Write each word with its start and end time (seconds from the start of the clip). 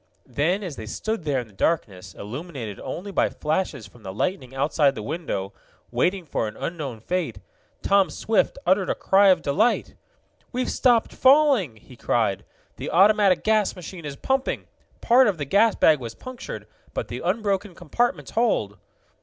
Then, 0.25 0.63
as 0.63 0.77
they 0.77 0.87
stood 0.87 1.25
there 1.25 1.41
in 1.41 1.45
the 1.47 1.53
darkness, 1.53 2.15
illuminated 2.15 2.79
only 2.79 3.11
by 3.11 3.29
flashes 3.29 3.85
from 3.85 4.01
the 4.01 4.11
lightning 4.11 4.55
outside 4.55 4.95
the 4.95 5.03
window, 5.03 5.53
waiting 5.91 6.25
for 6.25 6.47
an 6.47 6.57
unknown 6.57 6.99
fate, 6.99 7.37
Tom 7.83 8.09
Swift 8.09 8.57
uttered 8.65 8.89
a 8.89 8.95
cry 8.95 9.27
of 9.27 9.43
delight. 9.43 9.93
"We've 10.51 10.71
stopped 10.71 11.13
falling!" 11.13 11.75
he 11.75 11.95
cried. 11.95 12.43
"The 12.77 12.89
automatic 12.89 13.43
gas 13.43 13.75
machine 13.75 14.05
is 14.05 14.15
pumping. 14.15 14.65
Part 15.01 15.27
of 15.27 15.37
the 15.37 15.45
gas 15.45 15.75
bag 15.75 15.99
was 15.99 16.15
punctured, 16.15 16.65
but 16.95 17.07
the 17.07 17.19
unbroken 17.23 17.75
compartments 17.75 18.31
hold!" 18.31 18.79